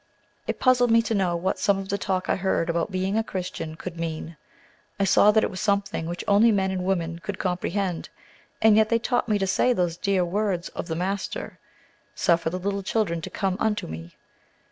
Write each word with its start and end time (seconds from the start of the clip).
It 0.47 0.59
puzzled 0.59 0.89
me 0.89 1.03
to 1.03 1.13
know 1.13 1.35
what 1.35 1.59
some 1.59 1.77
of 1.77 1.89
the 1.89 1.97
talk 1.99 2.27
I 2.27 2.35
heard 2.35 2.71
about 2.71 2.89
being 2.89 3.19
a 3.19 3.23
Christian 3.23 3.75
could 3.75 3.99
mean. 3.99 4.35
I 4.99 5.03
saw 5.03 5.29
that 5.29 5.43
it 5.43 5.51
was 5.51 5.61
something 5.61 6.07
which 6.07 6.23
only 6.27 6.51
men 6.51 6.71
and 6.71 6.83
women 6.83 7.19
could 7.19 7.37
comprehend. 7.37 8.09
And 8.63 8.75
yet 8.75 8.89
they 8.89 8.97
taught 8.97 9.29
me 9.29 9.37
to 9.37 9.45
say 9.45 9.73
those 9.73 9.97
dear 9.97 10.25
words 10.25 10.69
of 10.69 10.87
the 10.87 10.95
Master, 10.95 11.59
"Suffer 12.15 12.49
the 12.49 12.57
little 12.57 12.81
children 12.81 13.21
to 13.21 13.29
come 13.29 13.55
unto 13.59 13.85
Me!" 13.85 14.15